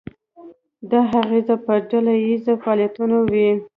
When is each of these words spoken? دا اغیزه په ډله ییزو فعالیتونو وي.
دا 0.91 1.01
اغیزه 1.21 1.55
په 1.65 1.73
ډله 1.89 2.13
ییزو 2.25 2.53
فعالیتونو 2.63 3.17
وي. 3.31 3.49